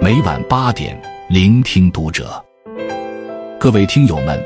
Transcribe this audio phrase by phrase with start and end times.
[0.00, 0.96] 每晚八点，
[1.28, 2.42] 聆听读者。
[3.58, 4.40] 各位听友们，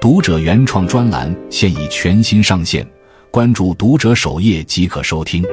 [0.00, 2.84] 读者原创专栏现已全新上线，
[3.30, 5.44] 关注读者首页即可收听。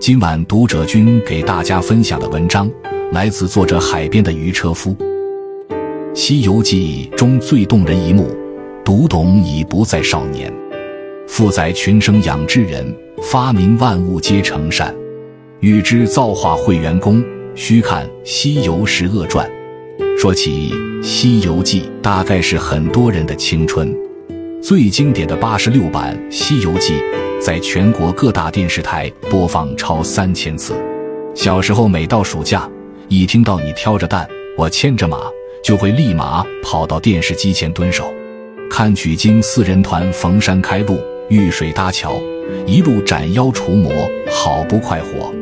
[0.00, 2.70] 今晚读者君给大家分享的文章
[3.12, 4.94] 来自作者海边的渔车夫，
[6.14, 8.34] 《西游记》中最动人一幕，
[8.82, 10.52] 读懂已不再少年。
[11.28, 14.94] 富载群生养之人，发明万物皆成善。
[15.60, 17.22] 欲知造化会元功，
[17.60, 19.44] 须看《西游十恶传》。
[20.16, 20.70] 说起
[21.02, 23.92] 《西游记》，大概是很多人的青春。
[24.62, 26.94] 最经典的八十六版《西游记》，
[27.40, 30.72] 在全国各大电视台播放超三千次。
[31.34, 32.70] 小时候，每到暑假，
[33.08, 34.24] 一听到你挑着担，
[34.56, 35.22] 我牵着马，
[35.64, 38.08] 就会立马跑到电视机前蹲守，
[38.70, 42.22] 看取经四人团逢山开路，遇水搭桥，
[42.68, 43.92] 一路斩妖除魔，
[44.30, 45.34] 好不快活。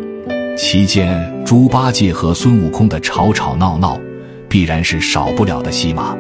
[0.57, 4.01] 期间，猪八戒和孙悟空的吵吵闹闹，
[4.49, 6.17] 必然是少不了的戏码。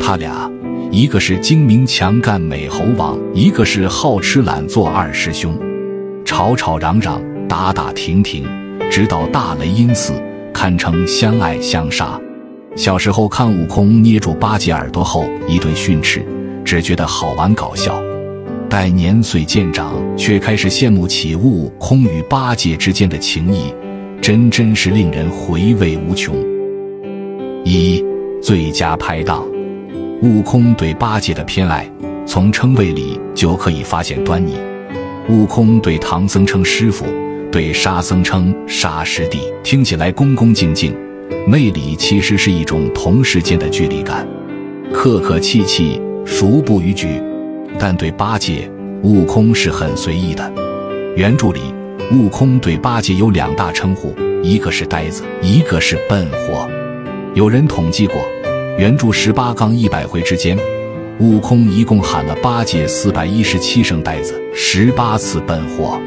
[0.00, 0.48] 他俩，
[0.92, 5.58] 一个是精明强干美猴王，一个是好吃懒做二师兄，
[6.24, 8.46] 吵吵嚷嚷，打打停停，
[8.88, 10.12] 直到大雷音寺，
[10.52, 12.18] 堪称相爱相杀。
[12.76, 16.24] 小时候看悟空捏住八戒耳朵后一顿训斥，
[16.64, 18.00] 只觉得好玩搞笑。
[18.74, 23.72] 待年岁渐长，却开始羡慕起悟空与八戒之间的情谊，
[24.20, 26.34] 真真是令人回味无穷。
[27.64, 28.04] 一
[28.42, 29.46] 最佳拍档，
[30.22, 31.88] 悟空对八戒的偏爱，
[32.26, 34.56] 从称谓里就可以发现端倪。
[35.28, 37.06] 悟空对唐僧称师傅，
[37.52, 40.92] 对沙僧称沙师弟，听起来恭恭敬敬，
[41.46, 44.26] 内里其实是一种同时间的距离感，
[44.92, 47.22] 客客气气，熟不逾矩。
[47.78, 48.70] 但对八戒，
[49.02, 50.50] 悟空是很随意的。
[51.16, 51.60] 原著里，
[52.12, 56.68] 悟空对八戒有两大称呼，一个是呆子，一个是笨货。
[57.34, 58.16] 有人统计过，
[58.78, 60.58] 原著十八杠一百回之间，
[61.18, 66.00] 悟空一共喊了八戒四百一十七声呆子，十八次笨货，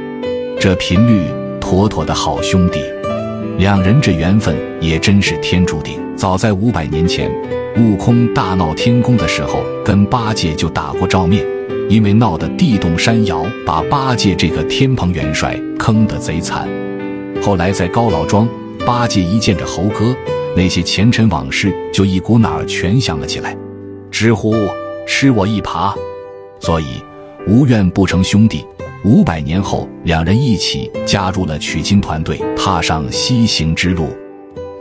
[0.59, 1.21] 这频率
[1.59, 2.81] 妥妥的好兄弟。
[3.57, 5.99] 两人这缘分也真是天注定。
[6.15, 7.31] 早在五百年前，
[7.77, 11.45] 悟空大闹天宫的时候，跟八戒就打过照面。
[11.89, 16.67] 因为闹得地动山摇，把八戒这个天蓬元帅坑得贼惨。
[17.41, 18.47] 后来在高老庄，
[18.85, 20.15] 八戒一见着猴哥，
[20.55, 23.55] 那些前尘往事就一股脑儿全想了起来。
[24.11, 24.55] 直呼
[25.07, 25.93] 吃我一耙，
[26.59, 27.01] 所以
[27.47, 28.65] 无怨不成兄弟。
[29.03, 34.09] 五百年后，两人一起加入了取经团队，踏上西行之路。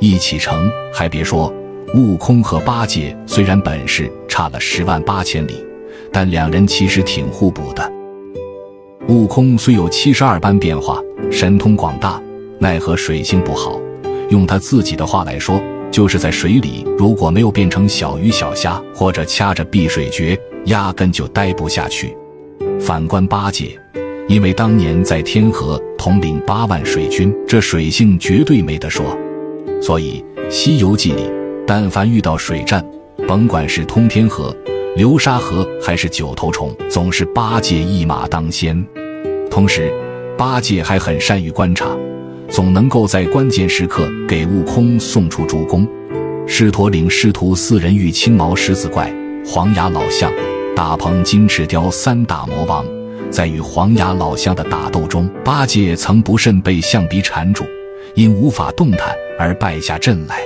[0.01, 1.53] 一启程，还别说，
[1.95, 5.66] 悟空和八戒虽然本事差了十万八千里。
[6.16, 7.93] 但两人其实挺互补的。
[9.06, 10.99] 悟空虽有七十二般变化，
[11.31, 12.19] 神通广大，
[12.59, 13.78] 奈何水性不好。
[14.31, 15.60] 用他自己的话来说，
[15.91, 20.34] 就是在水里如果没有变成小鱼小虾，或者掐着碧水诀，
[20.65, 22.16] 压根就待不下去。
[22.81, 23.78] 反观八戒，
[24.27, 29.04] 因为当年在天河统领八万水军，这水性绝对没得说。
[29.83, 31.31] 所以《西游记》里，
[31.66, 32.83] 但凡遇到水战，
[33.28, 34.56] 甭管是通天河。
[34.97, 38.83] 流沙河还是九头虫，总是八戒一马当先。
[39.51, 39.93] 同时，
[40.39, 41.95] 八戒还很善于观察，
[42.49, 45.87] 总能够在关键时刻给悟空送出助攻。
[46.47, 49.15] 狮驼岭师徒四人遇青毛狮子怪、
[49.45, 50.33] 黄牙老象、
[50.75, 52.83] 大鹏金翅雕三大魔王，
[53.31, 57.67] 在与黄牙老象的打斗中，八戒曾不慎被象鼻缠住，
[58.15, 60.41] 因无法动弹而败下阵来。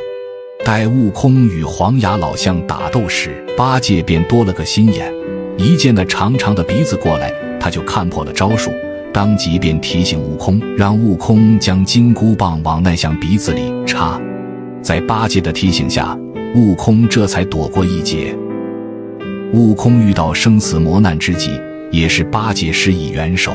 [0.72, 5.12] 待悟空与黄牙老象打斗时，八戒便多了个心眼，
[5.56, 8.70] 一见那长长的鼻子过来，他就看破了招数，
[9.12, 14.16] 当即便提醒悟空，让悟空将金箍棒往那象鼻子里插。
[14.80, 16.16] 在八戒的提醒下，
[16.54, 18.32] 悟空这才躲过一劫。
[19.52, 21.50] 悟空遇到生死磨难之际，
[21.90, 23.50] 也是八戒施以援手。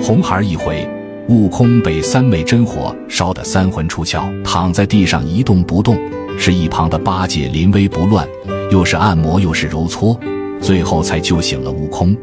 [0.00, 0.88] 红孩一回。
[1.28, 5.98] 悟空被三昧真火烧得三魂出窍，躺在地上一动不动。
[6.38, 8.26] 是一旁的八戒临危不乱，
[8.70, 10.18] 又是按摩又是揉搓，
[10.58, 12.16] 最后才救醒了悟空。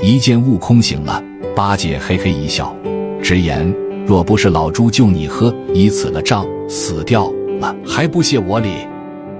[0.00, 1.22] 一见悟空醒了，
[1.56, 2.76] 八戒嘿嘿一笑，
[3.22, 3.74] 直言
[4.04, 8.68] ：“若不是老猪救你喝，已死了账，死掉了还不谢我礼。”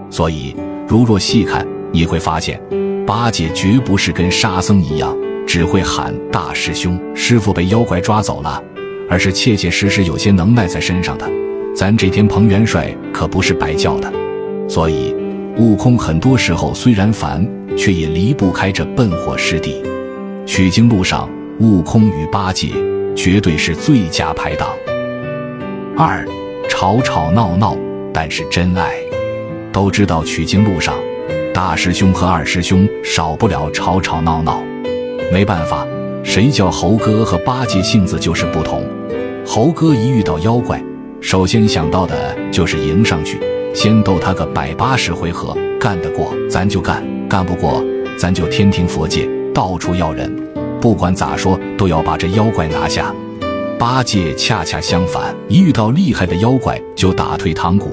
[0.08, 0.56] 所以，
[0.88, 2.58] 如若细看，你会发现，
[3.06, 5.14] 八戒绝不是跟沙僧一样
[5.46, 8.62] 只会喊大师兄、师傅被妖怪抓走了。
[9.12, 11.30] 而是切切实实有些能耐在身上的，
[11.76, 14.10] 咱这天蓬元帅可不是白叫的。
[14.66, 15.14] 所以，
[15.58, 19.82] 悟空很多时候虽然烦，却也离不开这笨货师弟。
[20.46, 21.28] 取经路上，
[21.60, 22.70] 悟空与八戒
[23.14, 24.70] 绝对是最佳拍档。
[25.94, 26.26] 二，
[26.66, 27.76] 吵吵闹闹，
[28.14, 28.94] 但是真爱。
[29.70, 30.94] 都知道取经路上，
[31.52, 34.64] 大师兄和二师兄少不了吵吵闹闹。
[35.30, 35.86] 没办法，
[36.24, 38.82] 谁叫猴哥和八戒性子就是不同。
[39.44, 40.82] 猴哥一遇到妖怪，
[41.20, 43.40] 首先想到的就是迎上去，
[43.74, 47.84] 先斗他个百八十回合，干得过咱就干，干不过
[48.16, 50.32] 咱就天庭佛界到处要人，
[50.80, 53.12] 不管咋说都要把这妖怪拿下。
[53.78, 57.90] 八戒恰恰相反，一遇到厉害的妖怪就打退堂鼓，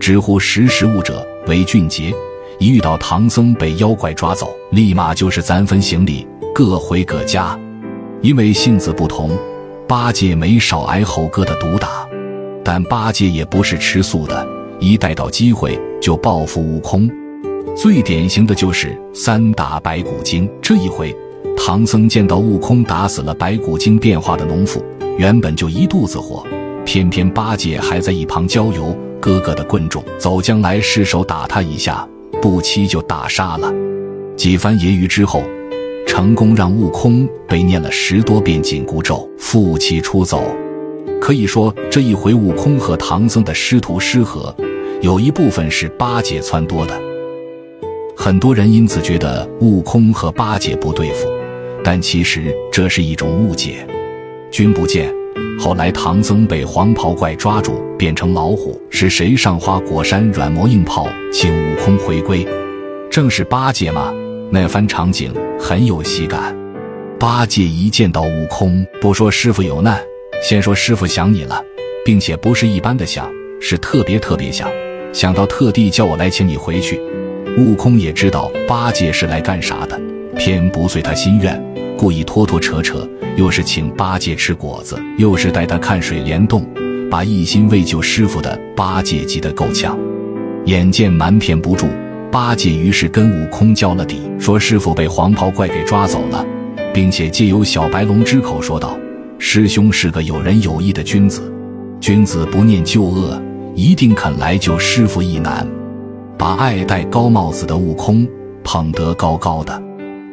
[0.00, 2.10] 直呼识时务者为俊杰；
[2.58, 7.56] 一遇到唐僧被妖怪抓走，立马就是咱分行李，各回各家。
[8.22, 9.30] 因为性子不同。
[9.88, 12.04] 八戒没少挨猴哥的毒打，
[12.64, 14.44] 但八戒也不是吃素的，
[14.80, 17.08] 一逮到机会就报复悟空。
[17.76, 20.50] 最典型的就是三打白骨精。
[20.60, 21.14] 这一回，
[21.56, 24.84] 唐僧见到悟空打死了白骨精变化的农妇，
[25.18, 26.44] 原本就一肚子火，
[26.84, 32.04] 偏偏八戒还在一旁浇油：“哥哥的棍重，走将来失手打他一下，
[32.42, 33.72] 不期就打杀了。”
[34.36, 35.44] 几番揶揄之后。
[36.16, 40.42] 成功让悟空被念了十多遍紧箍咒，负气出走。
[41.20, 44.56] 可以说，这一回悟空和唐僧的师徒失和，
[45.02, 46.98] 有一部分是八戒撺掇的。
[48.16, 51.28] 很多人因此觉得悟空和八戒不对付，
[51.84, 53.86] 但其实这是一种误解。
[54.50, 55.12] 君不见，
[55.60, 62.48] 后来唐僧被黄袍怪抓住，变成老虎，是谁上花果山软磨硬泡，请悟空回归？
[63.10, 64.10] 正是八戒吗？
[64.50, 66.56] 那番场景很有喜感。
[67.18, 70.00] 八戒一见到悟空，不说师傅有难，
[70.42, 71.62] 先说师傅想你了，
[72.04, 74.70] 并且不是一般的想，是特别特别想，
[75.12, 77.00] 想到特地叫我来请你回去。
[77.58, 79.98] 悟空也知道八戒是来干啥的，
[80.36, 81.60] 偏不遂他心愿，
[81.96, 86.68] 故意拖拖扯扯，又是请八戒吃果子，又是带他看水帘洞，
[87.10, 89.98] 把一心为救师傅的八戒急得够呛。
[90.66, 91.88] 眼见瞒骗不住。
[92.36, 96.44] 八戒于是跟悟空交了底，说师傅被黄袍怪给抓走了，
[96.92, 98.94] 并且借由小白龙之口说道
[99.40, 101.50] ：“师兄是个有仁有义的君子，
[101.98, 103.42] 君子不念旧恶，
[103.74, 105.66] 一定肯来救师傅一难。”
[106.36, 108.28] 把爱戴高帽子的悟空
[108.62, 109.82] 捧得高高的。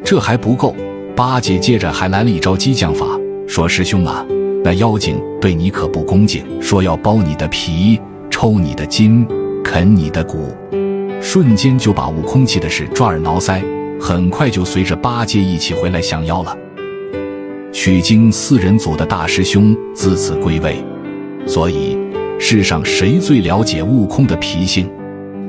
[0.04, 0.76] 这还不够，
[1.16, 3.06] 八戒接着还来了一招激将法，
[3.48, 4.26] 说：“师兄啊，
[4.62, 7.98] 那妖精对你可不恭敬，说要剥你的皮，
[8.30, 9.26] 抽你的筋，
[9.64, 10.54] 啃你的骨。”
[11.24, 13.64] 瞬间就把悟空气的是抓耳挠腮，
[14.00, 16.56] 很快就随着八戒一起回来降妖了。
[17.72, 20.84] 取经四人组的大师兄自此归位，
[21.48, 21.98] 所以
[22.38, 24.88] 世上谁最了解悟空的脾性，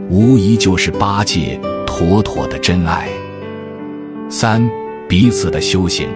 [0.08, 3.08] 无疑就是八戒，妥妥的真爱。
[4.30, 4.66] 三
[5.08, 6.08] 彼此的修行，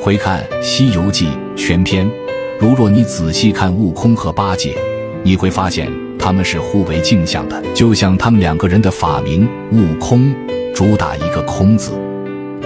[0.00, 2.08] 回看《西游记》全篇，
[2.60, 4.74] 如若你仔细看悟空和八戒，
[5.24, 6.05] 你会发现。
[6.26, 10.34] 他们是互为镜像的，就像他们两个人的法名“悟空”，
[10.74, 11.92] 主打一个“空”字。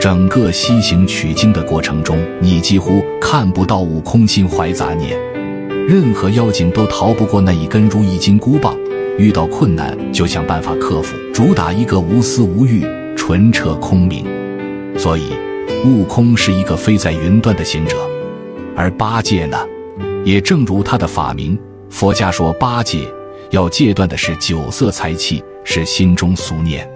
[0.00, 5.14] 整个西行取经的过程中，你几乎看不到悟空心怀杂念，
[5.86, 8.74] 任何妖精都逃不过那一根如意金箍棒，
[9.18, 12.82] 遇到困难就想办法克服，主打一个无私无欲、
[13.14, 14.24] 纯澈空明。
[14.96, 15.34] 所以，
[15.84, 17.98] 悟空是一个飞在云端的行者，
[18.74, 19.58] 而八戒呢，
[20.24, 21.58] 也正如他的法名，
[21.90, 23.06] 佛家说八戒。
[23.50, 26.88] 要戒断的是酒色财气，是心中俗念。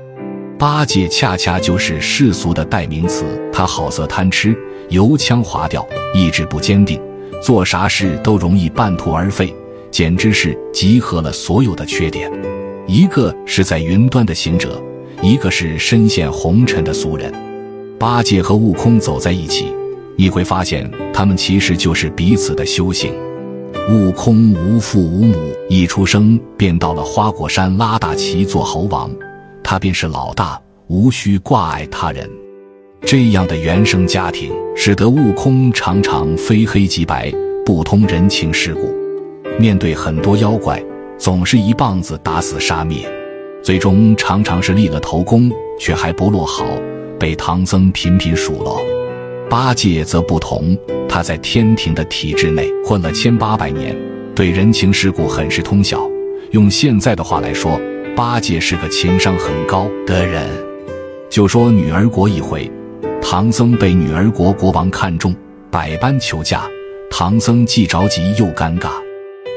[0.56, 4.56] 八戒恰恰就是世俗的代名词，他好色贪吃，
[4.88, 7.00] 油腔滑调，意志不坚定，
[7.42, 9.52] 做啥事都容易半途而废，
[9.90, 12.30] 简直是集合了所有的缺点。
[12.86, 14.80] 一个是在云端的行者，
[15.22, 17.32] 一个是深陷红尘的俗人。
[17.98, 19.74] 八戒和悟空走在一起，
[20.16, 23.12] 你会发现他们其实就是彼此的修行。
[23.90, 25.34] 悟空无父无母，
[25.68, 29.10] 一出生便到了花果山拉大旗做猴王，
[29.62, 32.28] 他便是老大，无需挂碍他人。
[33.02, 37.30] 这样的原生家庭，使得悟空常常非黑即白，
[37.66, 38.90] 不通人情世故。
[39.58, 40.82] 面对很多妖怪，
[41.18, 43.06] 总是一棒子打死杀灭，
[43.62, 46.64] 最终常常是立了头功，却还不落好，
[47.20, 48.80] 被唐僧频频数落。
[49.48, 50.76] 八戒则不同。
[51.08, 53.96] 他在天庭的体制内混了千八百年，
[54.34, 56.00] 对人情世故很是通晓。
[56.50, 57.80] 用现在的话来说，
[58.16, 60.48] 八戒是个情商很高的人。
[61.30, 62.70] 就说女儿国一回，
[63.22, 65.34] 唐僧被女儿国国王看中，
[65.70, 66.62] 百般求嫁。
[67.10, 68.90] 唐僧既着急又尴尬，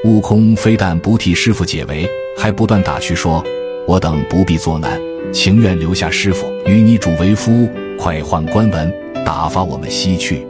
[0.04, 3.44] 悟空非但不替师傅解围，还不断打趣说
[3.88, 5.00] ：“我等不必作难，
[5.32, 7.68] 情愿留下师傅与你主为夫，
[7.98, 8.94] 快换官文，
[9.28, 10.48] 打发我们西去。”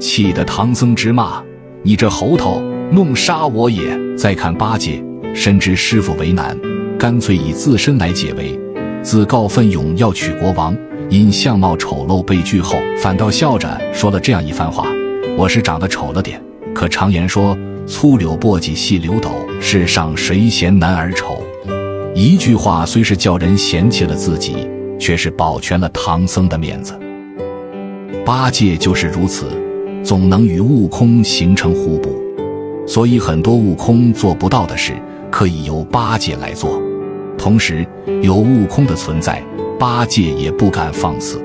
[0.00, 1.40] 气得唐僧直骂
[1.84, 2.60] ：“你这猴头，
[2.90, 5.00] 弄杀我也！”再看八戒，
[5.32, 6.58] 深知师傅为难，
[6.98, 8.58] 干脆以自身来解围。
[9.04, 10.76] 自告奋勇要娶国王，
[11.08, 14.88] 因相貌丑陋被拒后，反倒笑着说了这样一番话
[15.38, 16.42] ：“我是长得丑了点，
[16.74, 17.56] 可常言说
[17.86, 21.40] 粗柳簸箕细柳斗，世上谁嫌男儿丑？”
[22.16, 26.98] 一句话虽是叫人嫌弃了自己，却是保全了唐僧的面子。
[28.24, 29.46] 八戒就是如此，
[30.02, 32.10] 总能与悟空形成互补，
[32.86, 34.92] 所以很多悟空做不到的事，
[35.30, 36.80] 可以由八戒来做。
[37.36, 37.86] 同时，
[38.22, 39.42] 有悟空的存在，
[39.78, 41.42] 八戒也不敢放肆。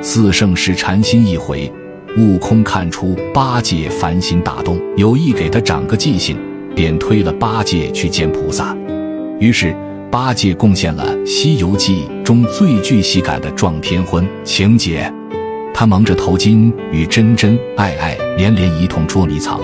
[0.00, 1.72] 四圣时禅心一回，
[2.18, 6.36] 悟空看出八戒烦心大动，有意给他长个记性，
[6.74, 8.76] 便推了八戒去见菩萨。
[9.40, 9.74] 于是，
[10.10, 15.12] 八戒贡献了《西游记》中最具喜感的撞天婚情节。
[15.76, 19.60] 他蒙着头巾，与真真、爱爱连连一通捉迷藏，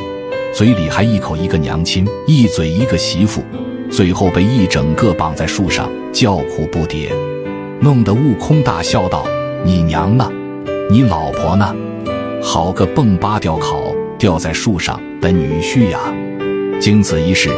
[0.52, 3.40] 嘴里还一口一个娘亲，一嘴一个媳妇，
[3.88, 7.10] 最后被一整个绑在树上，叫苦不迭，
[7.80, 9.24] 弄得悟空大笑道
[9.64, 10.28] ：“你娘呢？
[10.90, 11.72] 你老婆呢？
[12.42, 16.00] 好个蹦八吊考吊在树上的女婿呀！”
[16.80, 17.50] 经此一事，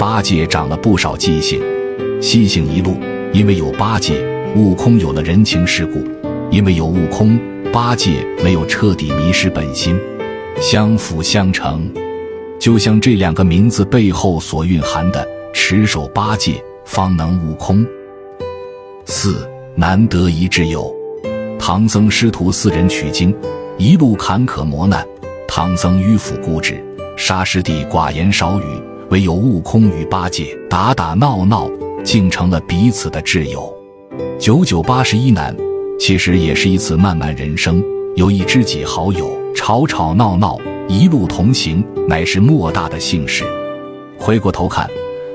[0.00, 1.62] 八戒长了不少记性。
[2.20, 2.96] 西行一路，
[3.32, 4.20] 因为有八戒，
[4.56, 6.00] 悟空有了人情世故；
[6.50, 7.38] 因为有悟空。
[7.72, 9.96] 八戒没有彻底迷失本心，
[10.60, 11.88] 相辅相成，
[12.58, 17.86] 就像这两个名字背后所蕴含的“持守八戒，方能悟空”。
[19.06, 20.92] 四难得一挚友，
[21.60, 23.32] 唐僧师徒四人取经，
[23.78, 25.06] 一路坎坷磨难。
[25.46, 26.84] 唐僧迂腐固执，
[27.16, 31.70] 沙师弟寡言少语，唯有悟空与八戒打打闹闹，
[32.02, 33.72] 竟成了彼此的挚友。
[34.40, 35.54] 九九八十一难。
[36.00, 37.84] 其实也是一次漫漫人生，
[38.16, 43.44] 有一知己好友，吵吵闹闹，一路同行，乃是莫大的幸事。
[44.18, 44.88] 回过头看，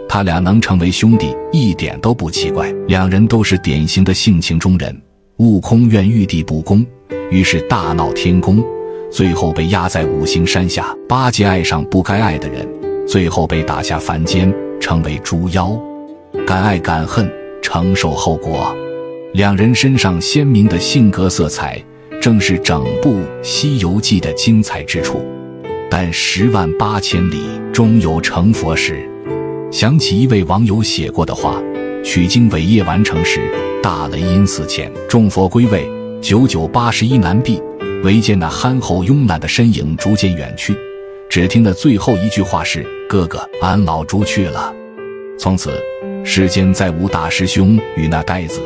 [0.09, 2.73] 他俩能成为兄弟，一点都不奇怪。
[2.87, 4.99] 两人都是典型的性情中人。
[5.37, 6.83] 悟空愿玉帝不公，
[7.29, 8.63] 于是大闹天宫，
[9.11, 10.95] 最后被压在五行山下。
[11.07, 12.67] 八戒爱上不该爱的人，
[13.07, 15.79] 最后被打下凡间，成为猪妖。
[16.47, 17.31] 敢爱敢恨，
[17.61, 18.75] 承受后果。
[19.35, 21.77] 两人身上鲜明的性格色彩，
[22.21, 25.25] 正是整部《西游记》的精彩之处。
[25.91, 27.41] 但十万八千里，
[27.73, 29.05] 终有成佛时。
[29.69, 31.61] 想起一位网友写过的话：
[32.01, 33.41] 取经伟业完成时，
[33.83, 35.85] 大雷音寺前，众佛归位，
[36.21, 37.61] 九九八十一难毕，
[38.05, 40.73] 唯见那憨厚慵懒的身影逐渐远去。
[41.29, 44.73] 只听得最后一句话是：“哥哥，俺老猪去了。”
[45.37, 45.77] 从此，
[46.23, 48.61] 世间再无大师兄与那呆子。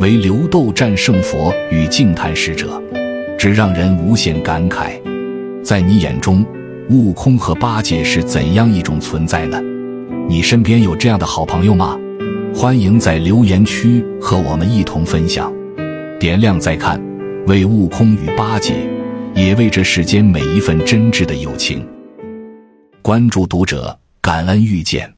[0.00, 2.80] 为刘斗战胜佛与净坛使者，
[3.36, 4.92] 只让人无限感慨。
[5.60, 6.46] 在你眼中，
[6.88, 9.60] 悟空和八戒是怎样一种存在呢？
[10.28, 11.98] 你身边有这样的好朋友吗？
[12.54, 15.52] 欢迎在留言区和我们一同分享。
[16.20, 17.02] 点亮再看，
[17.48, 18.74] 为悟空与八戒，
[19.34, 21.84] 也为这世间每一份真挚的友情。
[23.02, 25.17] 关注读者，感恩遇见。